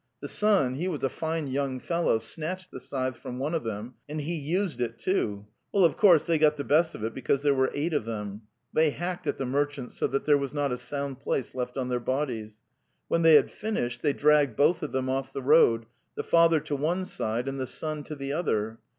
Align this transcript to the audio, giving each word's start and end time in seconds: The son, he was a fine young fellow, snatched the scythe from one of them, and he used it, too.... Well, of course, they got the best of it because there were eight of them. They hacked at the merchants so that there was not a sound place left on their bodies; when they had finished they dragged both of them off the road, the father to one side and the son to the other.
The 0.19 0.27
son, 0.27 0.73
he 0.77 0.87
was 0.87 1.03
a 1.03 1.09
fine 1.09 1.45
young 1.45 1.79
fellow, 1.79 2.17
snatched 2.17 2.71
the 2.71 2.79
scythe 2.79 3.15
from 3.17 3.37
one 3.37 3.53
of 3.53 3.63
them, 3.63 3.93
and 4.09 4.19
he 4.19 4.33
used 4.33 4.81
it, 4.81 4.97
too.... 4.97 5.45
Well, 5.71 5.85
of 5.85 5.95
course, 5.95 6.25
they 6.25 6.39
got 6.39 6.57
the 6.57 6.63
best 6.63 6.95
of 6.95 7.03
it 7.03 7.13
because 7.13 7.43
there 7.43 7.53
were 7.53 7.69
eight 7.75 7.93
of 7.93 8.05
them. 8.05 8.41
They 8.73 8.89
hacked 8.89 9.27
at 9.27 9.37
the 9.37 9.45
merchants 9.45 9.95
so 9.97 10.07
that 10.07 10.25
there 10.25 10.39
was 10.39 10.55
not 10.55 10.71
a 10.71 10.77
sound 10.77 11.19
place 11.19 11.53
left 11.53 11.77
on 11.77 11.89
their 11.89 11.99
bodies; 11.99 12.61
when 13.09 13.21
they 13.21 13.35
had 13.35 13.51
finished 13.51 14.01
they 14.01 14.11
dragged 14.11 14.55
both 14.55 14.81
of 14.81 14.91
them 14.91 15.07
off 15.07 15.31
the 15.33 15.43
road, 15.43 15.85
the 16.15 16.23
father 16.23 16.59
to 16.61 16.75
one 16.75 17.05
side 17.05 17.47
and 17.47 17.59
the 17.59 17.67
son 17.67 18.01
to 18.05 18.15
the 18.15 18.33
other. 18.33 18.79